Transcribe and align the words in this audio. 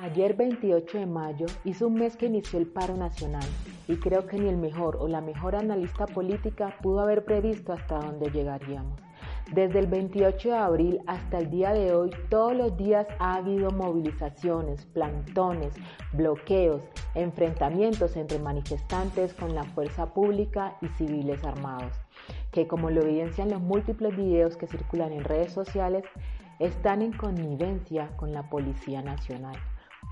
Ayer 0.00 0.34
28 0.34 0.98
de 0.98 1.06
mayo 1.06 1.46
hizo 1.64 1.88
un 1.88 1.94
mes 1.94 2.16
que 2.16 2.26
inició 2.26 2.58
el 2.58 2.66
paro 2.66 2.96
nacional 2.96 3.44
y 3.88 3.96
creo 3.96 4.26
que 4.26 4.38
ni 4.38 4.48
el 4.48 4.56
mejor 4.56 4.96
o 5.00 5.08
la 5.08 5.20
mejor 5.20 5.54
analista 5.54 6.06
política 6.06 6.74
pudo 6.82 7.00
haber 7.00 7.26
previsto 7.26 7.74
hasta 7.74 7.98
dónde 8.00 8.30
llegaríamos. 8.30 8.98
Desde 9.52 9.78
el 9.80 9.86
28 9.86 10.48
de 10.48 10.56
abril 10.56 11.00
hasta 11.06 11.38
el 11.38 11.50
día 11.50 11.72
de 11.72 11.94
hoy, 11.94 12.10
todos 12.28 12.54
los 12.54 12.76
días 12.76 13.06
ha 13.18 13.36
habido 13.36 13.70
movilizaciones, 13.70 14.84
plantones, 14.86 15.74
bloqueos, 16.12 16.82
enfrentamientos 17.14 18.16
entre 18.16 18.38
manifestantes 18.38 19.34
con 19.34 19.54
la 19.54 19.64
fuerza 19.64 20.12
pública 20.12 20.76
y 20.82 20.88
civiles 20.88 21.42
armados, 21.44 21.92
que 22.52 22.66
como 22.66 22.90
lo 22.90 23.02
evidencian 23.02 23.50
los 23.50 23.60
múltiples 23.60 24.16
videos 24.16 24.56
que 24.56 24.66
circulan 24.66 25.12
en 25.12 25.24
redes 25.24 25.52
sociales, 25.52 26.04
están 26.58 27.02
en 27.02 27.12
connivencia 27.12 28.08
con 28.16 28.32
la 28.32 28.48
Policía 28.48 29.02
Nacional, 29.02 29.56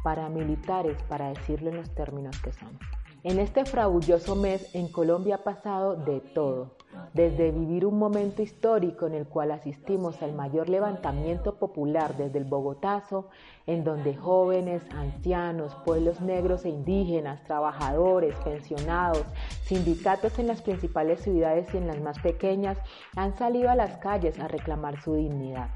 paramilitares 0.05 1.03
para 1.05 1.29
decirlo 1.31 1.71
en 1.71 1.77
los 1.77 1.95
términos 1.95 2.41
que 2.41 2.53
son. 2.53 2.79
En 3.27 3.41
este 3.41 3.65
fragulloso 3.65 4.37
mes 4.37 4.73
en 4.73 4.87
Colombia 4.87 5.35
ha 5.35 5.43
pasado 5.43 5.97
de 5.97 6.21
todo, 6.21 6.77
desde 7.13 7.51
vivir 7.51 7.85
un 7.85 7.99
momento 7.99 8.41
histórico 8.41 9.09
en 9.09 9.15
el 9.15 9.27
cual 9.27 9.51
asistimos 9.51 10.23
al 10.23 10.33
mayor 10.33 10.69
levantamiento 10.69 11.57
popular 11.57 12.17
desde 12.17 12.39
el 12.39 12.45
Bogotazo, 12.45 13.29
en 13.67 13.83
donde 13.83 14.15
jóvenes, 14.15 14.81
ancianos, 14.95 15.75
pueblos 15.85 16.21
negros 16.21 16.65
e 16.65 16.69
indígenas, 16.69 17.43
trabajadores, 17.43 18.37
pensionados, 18.45 19.25
sindicatos 19.65 20.39
en 20.39 20.47
las 20.47 20.63
principales 20.63 21.21
ciudades 21.23 21.67
y 21.75 21.79
en 21.79 21.89
las 21.89 22.01
más 22.01 22.21
pequeñas 22.21 22.79
han 23.17 23.37
salido 23.37 23.71
a 23.71 23.75
las 23.75 23.97
calles 23.97 24.39
a 24.39 24.47
reclamar 24.47 25.03
su 25.03 25.15
dignidad 25.15 25.71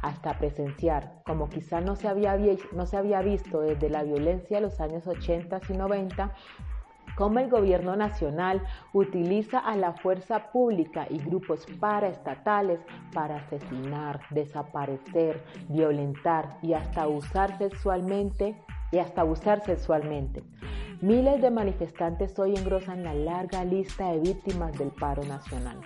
hasta 0.00 0.38
presenciar, 0.38 1.22
como 1.24 1.48
quizá 1.48 1.80
no 1.80 1.96
se 1.96 2.08
había 2.08 2.36
visto 3.22 3.60
desde 3.60 3.88
la 3.88 4.02
violencia 4.02 4.58
de 4.58 4.62
los 4.62 4.78
años 4.78 5.06
80 5.06 5.60
y 5.66 5.72
90, 5.72 6.34
cómo 7.16 7.38
el 7.38 7.48
gobierno 7.48 7.96
nacional 7.96 8.62
utiliza 8.92 9.58
a 9.58 9.76
la 9.76 9.92
fuerza 9.92 10.50
pública 10.52 11.06
y 11.08 11.18
grupos 11.18 11.66
paraestatales 11.80 12.80
para 13.12 13.36
asesinar, 13.36 14.20
desaparecer, 14.30 15.42
violentar 15.68 16.58
y 16.62 16.74
hasta 16.74 17.02
abusar 17.02 17.56
sexualmente 17.58 18.56
y 18.92 18.98
hasta 18.98 19.22
abusar 19.22 19.64
sexualmente. 19.64 20.42
Miles 21.00 21.42
de 21.42 21.50
manifestantes 21.50 22.38
hoy 22.38 22.54
engrosan 22.56 23.02
la 23.02 23.14
larga 23.14 23.64
lista 23.64 24.12
de 24.12 24.20
víctimas 24.20 24.72
del 24.78 24.90
paro 24.90 25.22
nacional. 25.24 25.80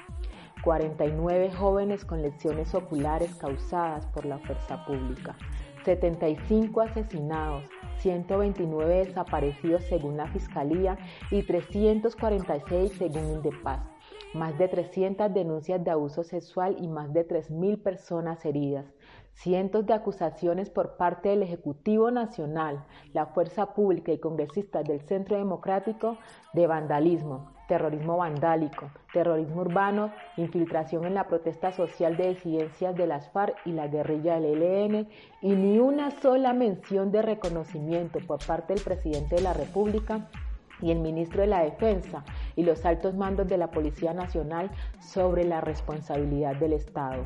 49 0.63 1.53
jóvenes 1.53 2.05
con 2.05 2.23
lesiones 2.23 2.75
oculares 2.75 3.35
causadas 3.37 4.07
por 4.07 4.27
la 4.27 4.39
fuerza 4.39 4.85
pública, 4.85 5.37
75 5.85 6.81
asesinados, 6.81 7.65
129 7.99 9.07
desaparecidos 9.07 9.83
según 9.85 10.17
la 10.17 10.27
Fiscalía 10.29 10.99
y 11.31 11.43
346 11.43 12.93
según 12.93 13.37
Indepaz, 13.37 13.81
más 14.35 14.57
de 14.59 14.69
300 14.69 15.33
denuncias 15.33 15.83
de 15.83 15.91
abuso 15.91 16.23
sexual 16.23 16.77
y 16.81 16.89
más 16.89 17.13
de 17.13 17.27
3.000 17.27 17.83
personas 17.83 18.45
heridas, 18.45 18.87
cientos 19.33 19.87
de 19.87 19.95
acusaciones 19.95 20.71
por 20.71 20.97
parte 20.97 21.29
del 21.31 21.43
Ejecutivo 21.43 22.11
Nacional, 22.11 22.85
la 23.13 23.27
Fuerza 23.27 23.75
Pública 23.75 24.13
y 24.13 24.19
congresistas 24.19 24.85
del 24.85 25.01
Centro 25.01 25.37
Democrático 25.37 26.19
de 26.55 26.67
vandalismo, 26.67 27.58
terrorismo 27.69 28.17
vandálico, 28.17 28.91
terrorismo 29.13 29.61
urbano, 29.61 30.11
infiltración 30.37 31.05
en 31.05 31.15
la 31.15 31.29
protesta 31.29 31.71
social 31.71 32.17
de 32.17 32.31
disidencias 32.31 32.97
de 32.97 33.07
las 33.07 33.31
FARC 33.31 33.55
y 33.65 33.73
la 33.73 33.87
guerrilla 33.87 34.41
del 34.41 34.63
ELN 34.63 35.09
y 35.43 35.55
ni 35.55 35.79
una 35.79 36.11
sola 36.11 36.55
mención 36.55 37.13
de 37.13 37.23
reconocimiento 37.23 38.19
por 38.27 38.45
parte 38.45 38.75
del 38.75 38.83
presidente 38.83 39.37
de 39.37 39.43
la 39.43 39.53
República 39.53 40.27
y 40.81 40.91
el 40.91 41.01
ministro 41.01 41.43
de 41.43 41.49
la 41.49 41.63
Defensa 41.63 42.25
y 42.57 42.63
los 42.63 42.85
altos 42.85 43.15
mandos 43.15 43.47
de 43.49 43.59
la 43.59 43.71
Policía 43.71 44.15
Nacional 44.15 44.71
sobre 45.01 45.45
la 45.45 45.61
responsabilidad 45.61 46.57
del 46.57 46.73
Estado. 46.73 47.25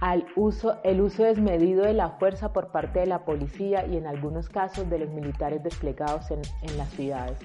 Al 0.00 0.26
uso, 0.36 0.78
el 0.82 1.00
uso 1.00 1.24
desmedido 1.24 1.84
de 1.84 1.92
la 1.92 2.10
fuerza 2.10 2.52
por 2.52 2.68
parte 2.68 3.00
de 3.00 3.06
la 3.06 3.24
policía 3.24 3.84
y 3.86 3.96
en 3.96 4.06
algunos 4.06 4.48
casos 4.48 4.88
de 4.88 4.98
los 4.98 5.10
militares 5.10 5.62
desplegados 5.62 6.30
en, 6.30 6.40
en 6.62 6.78
las 6.78 6.88
ciudades 6.90 7.38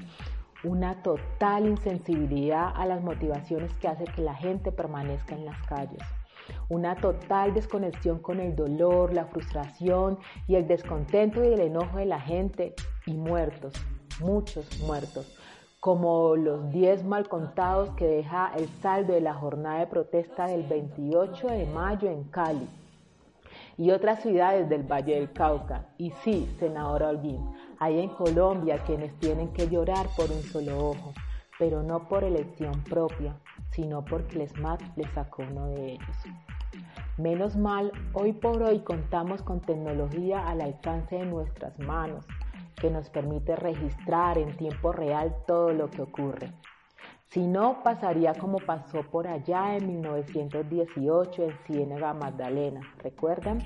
una 0.66 1.02
total 1.03 1.68
insensibilidad 1.68 2.72
a 2.76 2.86
las 2.86 3.02
motivaciones 3.02 3.72
que 3.78 3.88
hace 3.88 4.06
que 4.06 4.22
la 4.22 4.36
gente 4.36 4.72
permanezca 4.72 5.36
en 5.36 5.46
las 5.46 5.62
calles, 5.68 6.02
una 6.70 6.96
total 6.96 7.53
desconexión 7.53 8.20
con 8.20 8.40
el 8.40 8.56
dolor, 8.56 9.14
la 9.14 9.26
frustración 9.26 10.18
y 10.48 10.56
el 10.56 10.68
descontento 10.68 11.44
y 11.44 11.53
el 11.53 11.62
enojo 11.62 11.98
de 11.98 12.06
la 12.06 12.20
gente 12.20 12.74
y 13.06 13.14
muertos, 13.14 13.74
muchos 14.20 14.80
muertos, 14.81 15.38
como 15.80 16.36
los 16.36 16.72
10 16.72 17.03
mal 17.06 17.30
contados 17.30 17.92
que 17.92 18.08
deja 18.08 18.52
el 18.58 18.68
saldo 18.82 19.14
de 19.14 19.22
la 19.22 19.36
jornada 19.36 19.80
de 19.80 19.88
protesta 19.88 20.47
del 20.47 20.64
28 20.64 21.47
de 21.47 21.66
mayo 21.68 22.09
en 22.09 22.24
Cali 22.26 22.68
y 23.78 23.91
otras 23.91 24.22
ciudades 24.22 24.69
del 24.69 24.84
Valle 24.84 25.16
del 25.16 25.31
Cauca. 25.31 25.88
Y 25.97 26.12
sí, 26.24 26.47
senadora 26.59 27.09
Holguín, 27.09 27.44
hay 27.80 28.00
en 28.00 28.09
Colombia 28.09 28.81
quienes 28.86 29.18
tienen 29.19 29.52
que 29.53 29.68
llorar 29.68 30.08
por 30.16 30.31
un 30.31 30.41
solo 30.41 30.90
ojo, 30.90 31.13
pero 31.59 31.84
no 31.84 32.08
por 32.08 32.24
elección 32.24 32.84
propia, 32.84 33.35
sino 33.72 34.03
porque 34.03 34.41
el 34.41 34.50
SMAT 34.50 34.81
le 34.96 35.08
sacó 35.14 35.44
uno 35.44 35.68
de 35.68 35.94
ellos. 35.94 36.18
Menos 37.18 37.56
mal, 37.56 37.91
hoy 38.14 38.34
por 38.34 38.62
hoy 38.62 38.80
contamos 38.80 39.41
con 39.41 39.62
tecnología 39.62 40.47
al 40.47 40.62
alcance 40.62 41.16
de 41.16 41.25
nuestras 41.25 41.80
manos, 41.80 42.25
que 42.75 42.90
nos 42.90 43.09
permite 43.09 43.56
registrar 43.56 44.38
en 44.38 44.56
tiempo 44.58 44.91
real 44.91 45.34
todo 45.47 45.72
lo 45.72 45.90
que 45.90 46.02
ocurre. 46.02 46.52
Si 47.30 47.46
no, 47.46 47.84
pasaría 47.84 48.34
como 48.34 48.59
pasó 48.59 49.03
por 49.03 49.28
allá 49.28 49.75
en 49.75 49.88
1918 49.88 51.44
en 51.44 51.58
Ciénaga 51.66 52.13
Magdalena, 52.13 52.81
¿recuerdan? 53.00 53.59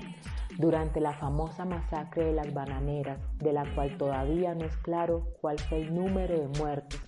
Durante 0.58 1.00
la 1.00 1.12
famosa 1.12 1.64
masacre 1.64 2.24
de 2.24 2.32
las 2.32 2.52
bananeras, 2.52 3.18
de 3.38 3.52
la 3.52 3.64
cual 3.74 3.96
todavía 3.96 4.54
no 4.54 4.64
es 4.64 4.76
claro 4.78 5.28
cuál 5.40 5.58
fue 5.58 5.82
el 5.82 5.94
número 5.94 6.38
de 6.38 6.48
muertos. 6.58 7.00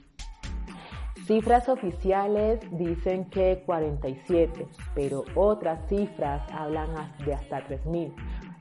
Cifras 1.27 1.69
oficiales 1.69 2.61
dicen 2.73 3.27
que 3.27 3.63
47, 3.65 4.67
pero 4.95 5.25
otras 5.37 5.87
cifras 5.89 6.43
hablan 6.53 6.89
de 7.25 7.35
hasta 7.35 7.67
3.000. 7.67 8.13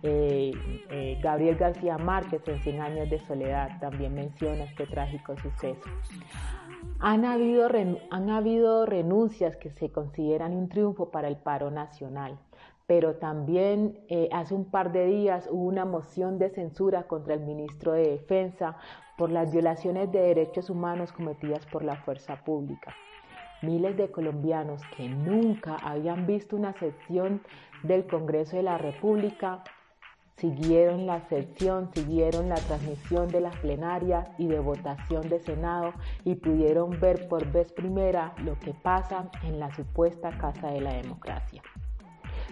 Eh, 0.03 0.51
eh, 0.89 1.19
Gabriel 1.21 1.57
García 1.57 1.98
Márquez 2.00 2.42
en 2.48 2.59
100 2.59 2.81
años 2.81 3.09
de 3.09 3.19
soledad 3.19 3.80
también 3.80 4.15
menciona 4.15 4.63
este 4.63 4.88
trágico 4.88 5.38
suceso. 5.38 5.89
Han 7.00 7.25
habido, 7.25 7.69
han 8.09 8.30
habido 8.30 8.86
renuncias 8.88 9.56
que 9.57 9.69
se 9.69 9.92
consideran 9.92 10.53
un 10.53 10.69
triunfo 10.69 11.12
para 11.12 11.27
el 11.27 11.38
paro 11.38 11.69
nacional, 11.69 12.39
pero 12.88 13.15
también 13.18 14.00
eh, 14.09 14.27
hace 14.31 14.56
un 14.56 14.65
par 14.65 14.92
de 14.92 15.06
días 15.06 15.48
hubo 15.51 15.65
una 15.65 15.86
moción 15.86 16.39
de 16.39 16.50
censura 16.50 17.03
contra 17.03 17.36
el 17.36 17.42
ministro 17.42 17.92
de 17.92 18.09
Defensa 18.09 18.77
por 19.18 19.30
las 19.30 19.51
violaciones 19.51 20.12
de 20.12 20.19
derechos 20.19 20.71
humanos 20.71 21.12
cometidas 21.12 21.65
por 21.68 21.83
la 21.83 21.95
fuerza 21.98 22.44
pública. 22.44 22.95
Miles 23.62 23.95
de 23.95 24.09
colombianos 24.09 24.81
que 24.98 25.07
nunca 25.07 25.75
habían 25.75 26.25
visto 26.25 26.56
una 26.56 26.74
sesión 26.74 27.44
del 27.83 28.07
Congreso 28.07 28.56
de 28.57 28.63
la 28.63 28.80
República 28.80 29.63
siguieron 30.38 31.06
la 31.06 31.28
sesión, 31.28 31.89
siguieron 31.94 32.50
la 32.50 32.56
transmisión 32.56 33.28
de 33.28 33.42
las 33.42 33.56
plenarias 33.57 34.28
y 34.38 34.48
de 34.48 34.60
votación 34.60 35.30
de 35.30 35.39
Senado 35.39 35.94
y 36.24 36.36
pudieron 36.36 37.00
ver 37.00 37.28
por 37.28 37.51
vez 37.51 37.72
primera 37.72 38.33
lo 38.44 38.57
que 38.60 38.74
pasa 38.74 39.30
en 39.44 39.60
la 39.60 39.74
supuesta 39.75 40.31
Casa 40.38 40.69
de 40.69 40.81
la 40.81 40.94
Democracia. 40.94 41.62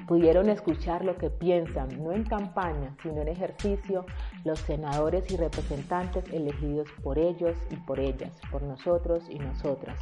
Pudieron 0.08 0.50
escuchar 0.50 1.04
lo 1.04 1.18
que 1.18 1.30
piensan, 1.30 2.04
no 2.04 2.12
en 2.12 2.24
campaña, 2.24 2.96
sino 3.04 3.22
en 3.22 3.28
ejercicio, 3.28 4.06
los 4.44 4.60
senadores 4.60 5.30
y 5.30 5.38
representantes 5.38 6.24
elegidos 6.32 6.88
por 7.04 7.20
ellos 7.20 7.56
y 7.70 7.76
por 7.76 8.00
ellas, 8.00 8.32
por 8.52 8.64
nosotros 8.64 9.24
y 9.30 9.40
nosotras. 9.40 10.00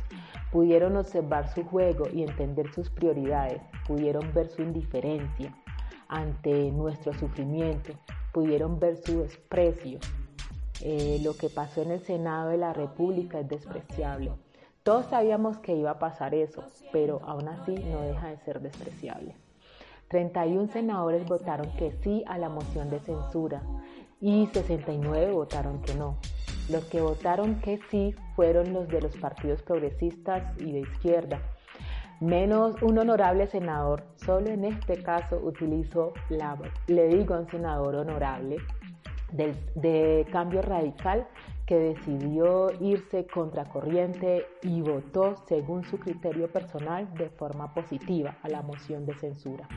Pudieron 0.51 0.95
observar 0.97 1.53
su 1.53 1.63
juego 1.63 2.07
y 2.13 2.23
entender 2.23 2.71
sus 2.73 2.89
prioridades, 2.89 3.61
pudieron 3.87 4.33
ver 4.33 4.49
su 4.49 4.61
indiferencia 4.61 5.53
ante 6.07 6.71
nuestro 6.71 7.13
sufrimiento, 7.13 7.93
pudieron 8.33 8.79
ver 8.79 8.97
su 8.97 9.21
desprecio. 9.21 9.99
Eh, 10.81 11.19
lo 11.23 11.35
que 11.35 11.49
pasó 11.49 11.81
en 11.81 11.91
el 11.91 12.01
Senado 12.01 12.49
de 12.49 12.57
la 12.57 12.73
República 12.73 13.39
es 13.39 13.47
despreciable. 13.47 14.31
Todos 14.83 15.07
sabíamos 15.07 15.57
que 15.57 15.75
iba 15.75 15.91
a 15.91 15.99
pasar 15.99 16.33
eso, 16.33 16.63
pero 16.91 17.19
aún 17.25 17.47
así 17.47 17.73
no 17.73 18.01
deja 18.01 18.29
de 18.29 18.37
ser 18.37 18.61
despreciable. 18.61 19.35
31 20.09 20.71
senadores 20.71 21.25
votaron 21.25 21.69
que 21.71 21.91
sí 22.03 22.23
a 22.27 22.37
la 22.37 22.47
moción 22.47 22.89
de 22.89 22.99
censura 22.99 23.61
y 24.21 24.47
69 24.47 25.33
votaron 25.33 25.81
que 25.81 25.93
no. 25.95 26.17
Los 26.69 26.85
que 26.85 27.01
votaron 27.01 27.59
que 27.59 27.79
sí 27.89 28.15
fueron 28.35 28.71
los 28.73 28.87
de 28.87 29.01
los 29.01 29.17
partidos 29.17 29.61
progresistas 29.61 30.57
y 30.59 30.71
de 30.71 30.79
izquierda, 30.79 31.41
menos 32.19 32.81
un 32.81 32.97
honorable 32.97 33.47
senador. 33.47 34.03
Solo 34.15 34.49
en 34.49 34.65
este 34.65 35.01
caso 35.01 35.39
utilizo 35.43 36.13
la, 36.29 36.57
le 36.87 37.07
digo 37.07 37.35
a 37.35 37.39
un 37.39 37.49
senador 37.49 37.95
honorable 37.95 38.57
de 39.31 40.25
cambio 40.31 40.61
radical 40.61 41.27
que 41.67 41.77
decidió 41.77 42.71
irse 42.79 43.27
contracorriente 43.27 44.45
y 44.63 44.81
votó 44.81 45.35
según 45.47 45.83
su 45.83 45.99
criterio 45.99 46.49
personal 46.49 47.13
de 47.15 47.29
forma 47.29 47.73
positiva 47.73 48.37
a 48.41 48.47
la 48.47 48.61
moción 48.61 49.05
de 49.05 49.13
censura. 49.15 49.67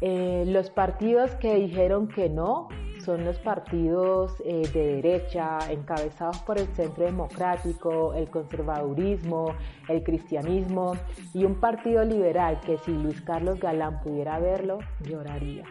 Eh, 0.00 0.44
los 0.46 0.70
partidos 0.70 1.34
que 1.34 1.54
dijeron 1.56 2.08
que 2.08 2.30
no 2.30 2.68
son 3.04 3.24
los 3.24 3.38
partidos 3.38 4.40
eh, 4.44 4.62
de 4.72 4.96
derecha 4.96 5.58
encabezados 5.70 6.38
por 6.38 6.58
el 6.58 6.66
Centro 6.68 7.04
Democrático, 7.04 8.14
el 8.14 8.30
conservadurismo, 8.30 9.54
el 9.88 10.02
cristianismo 10.02 10.94
y 11.34 11.44
un 11.44 11.56
partido 11.56 12.04
liberal 12.04 12.60
que 12.60 12.78
si 12.78 12.92
Luis 12.92 13.20
Carlos 13.22 13.58
Galán 13.58 14.00
pudiera 14.00 14.38
verlo, 14.38 14.78
lloraría. 15.00 15.64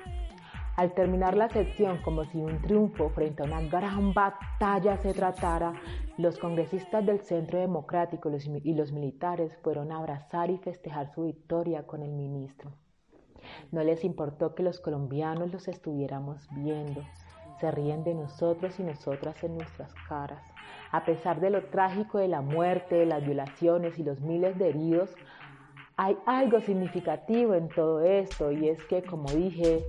Al 0.76 0.94
terminar 0.94 1.36
la 1.36 1.50
sección 1.50 1.98
como 2.02 2.24
si 2.24 2.38
un 2.38 2.62
triunfo 2.62 3.10
frente 3.10 3.44
a 3.44 3.46
una 3.46 3.62
gran 3.62 4.14
batalla 4.14 4.96
se 4.98 5.14
tratara, 5.14 5.74
los 6.18 6.40
congresistas 6.40 7.06
del 7.06 7.20
Centro 7.20 7.60
Democrático 7.60 8.32
y 8.64 8.74
los 8.74 8.92
militares 8.94 9.58
fueron 9.62 9.92
a 9.92 9.98
abrazar 9.98 10.50
y 10.50 10.58
festejar 10.58 11.14
su 11.14 11.26
victoria 11.26 11.86
con 11.86 12.02
el 12.02 12.12
ministro. 12.12 12.72
No 13.72 13.84
les 13.84 14.04
importó 14.04 14.56
que 14.56 14.64
los 14.64 14.80
colombianos 14.80 15.52
los 15.52 15.68
estuviéramos 15.68 16.48
viendo. 16.52 17.04
Se 17.60 17.72
ríen 17.72 18.04
de 18.04 18.14
nosotros 18.14 18.80
y 18.80 18.84
nosotras 18.84 19.44
en 19.44 19.58
nuestras 19.58 19.94
caras. 20.08 20.42
A 20.92 21.04
pesar 21.06 21.40
de 21.40 21.50
lo 21.50 21.66
trágico 21.66 22.18
de 22.18 22.28
la 22.28 22.42
muerte, 22.42 22.96
de 22.96 23.06
las 23.06 23.26
violaciones 23.26 24.00
y 24.00 24.04
los 24.04 24.22
miles 24.22 24.58
de 24.58 24.70
heridos, 24.70 25.14
hay 25.98 26.18
algo 26.26 26.62
significativo 26.62 27.56
en 27.56 27.68
todo 27.68 28.02
esto 28.02 28.52
y 28.52 28.70
es 28.70 28.82
que, 28.86 29.04
como 29.04 29.30
dije, 29.30 29.84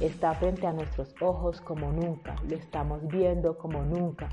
está 0.00 0.32
frente 0.34 0.66
a 0.66 0.72
nuestros 0.72 1.12
ojos 1.20 1.60
como 1.60 1.90
nunca, 1.90 2.36
lo 2.48 2.54
estamos 2.54 3.06
viendo 3.08 3.58
como 3.58 3.82
nunca. 3.82 4.28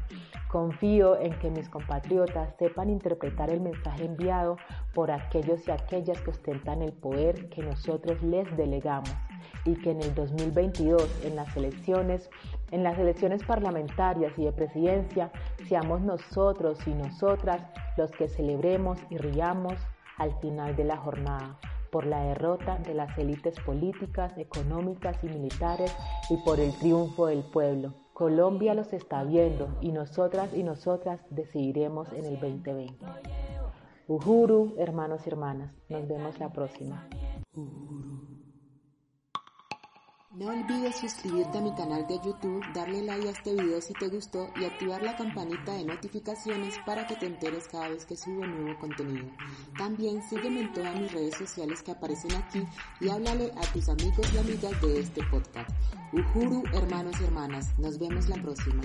Confío 0.55 1.19
en 1.19 1.37
que 1.39 1.51
mis 1.51 1.67
compatriotas 1.67 2.55
sepan 2.57 2.89
interpretar 2.89 3.49
el 3.49 3.59
mensaje 3.59 4.05
enviado 4.05 4.55
por 4.93 5.11
aquellos 5.11 5.67
y 5.67 5.71
aquellas 5.71 6.21
que 6.21 6.29
ostentan 6.29 6.81
el 6.81 6.93
poder 6.93 7.49
que 7.49 7.61
nosotros 7.61 8.23
les 8.23 8.55
delegamos 8.55 9.13
y 9.65 9.75
que 9.75 9.91
en 9.91 10.01
el 10.01 10.15
2022 10.15 11.25
en 11.25 11.35
las 11.35 11.57
elecciones, 11.57 12.29
en 12.71 12.83
las 12.83 12.97
elecciones 12.97 13.43
parlamentarias 13.43 14.31
y 14.39 14.45
de 14.45 14.53
presidencia, 14.53 15.29
seamos 15.67 15.99
nosotros 15.99 16.79
y 16.87 16.91
nosotras 16.91 17.61
los 17.97 18.09
que 18.11 18.29
celebremos 18.29 18.97
y 19.09 19.17
riamos 19.17 19.73
al 20.17 20.39
final 20.39 20.73
de 20.77 20.85
la 20.85 20.95
jornada 20.95 21.59
por 21.91 22.05
la 22.05 22.21
derrota 22.21 22.77
de 22.77 22.93
las 22.93 23.17
élites 23.17 23.59
políticas, 23.59 24.37
económicas 24.37 25.21
y 25.21 25.27
militares 25.27 25.93
y 26.29 26.37
por 26.45 26.61
el 26.61 26.71
triunfo 26.79 27.27
del 27.27 27.43
pueblo. 27.43 28.04
Colombia 28.15 28.73
los 28.73 28.93
está 28.93 29.25
viendo 29.25 29.67
y 29.81 29.91
nosotras 29.91 30.53
y 30.55 30.63
nosotras 30.63 31.19
decidiremos 31.31 32.13
en 32.13 32.23
el 32.23 32.39
2020. 32.39 33.05
Uhuru, 34.07 34.73
hermanos 34.77 35.27
y 35.27 35.29
hermanas, 35.31 35.73
nos 35.89 36.07
vemos 36.07 36.39
la 36.39 36.53
próxima. 36.53 37.09
No 40.37 40.47
olvides 40.47 40.97
suscribirte 40.97 41.59
a 41.59 41.61
mi 41.61 41.73
canal 41.75 42.05
de 42.07 42.15
YouTube, 42.15 42.61
darle 42.73 43.01
like 43.03 43.25
a 43.25 43.31
este 43.31 43.53
video 43.53 43.79
si 43.79 43.93
te 43.93 44.09
gustó 44.09 44.49
y 44.59 44.65
activar 44.65 45.01
la 45.01 45.15
campanita 45.15 45.71
de 45.71 45.85
notificaciones 45.85 46.75
para 46.85 47.07
que 47.07 47.15
te 47.15 47.27
enteres 47.27 47.69
cada 47.69 47.87
vez 47.87 48.05
que 48.05 48.17
subo 48.17 48.45
nuevo 48.45 48.77
contenido. 48.77 49.29
También 49.77 50.21
sígueme 50.27 50.59
en 50.59 50.73
todas 50.73 50.99
mis 50.99 51.13
redes 51.13 51.37
sociales 51.37 51.81
que 51.81 51.91
aparecen 51.91 52.35
aquí 52.35 52.61
y 52.99 53.07
háblale 53.07 53.53
a 53.55 53.61
tus 53.71 53.87
amigos 53.87 54.29
y 54.33 54.37
amigas 54.37 54.81
de 54.81 54.99
este 54.99 55.23
podcast. 55.31 55.69
Uhuru, 56.11 56.63
hermanos 56.73 57.15
y 57.21 57.23
hermanas, 57.23 57.73
nos 57.79 57.97
vemos 57.97 58.27
la 58.27 58.35
próxima. 58.35 58.83